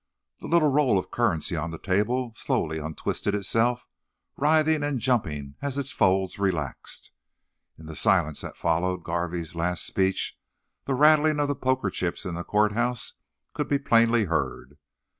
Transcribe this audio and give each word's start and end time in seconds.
The 0.39 0.47
little 0.47 0.71
roll 0.71 0.97
of 0.97 1.11
currency 1.11 1.55
on 1.55 1.69
the 1.69 1.77
table 1.77 2.33
slowly 2.33 2.79
untwisted 2.79 3.35
itself, 3.35 3.87
writhing 4.35 4.81
and 4.83 4.99
jumping 4.99 5.53
as 5.61 5.77
its 5.77 5.91
folds 5.91 6.39
relaxed. 6.39 7.11
In 7.77 7.85
the 7.85 7.95
silence 7.95 8.41
that 8.41 8.57
followed 8.57 9.03
Garvey's 9.03 9.53
last 9.53 9.85
speech 9.85 10.39
the 10.85 10.95
rattling 10.95 11.39
of 11.39 11.47
the 11.47 11.55
poker 11.55 11.91
chips 11.91 12.25
in 12.25 12.33
the 12.33 12.43
court 12.43 12.71
house 12.71 13.13
could 13.53 13.67
be 13.67 13.77
plainly 13.77 14.23
heard. 14.25 14.79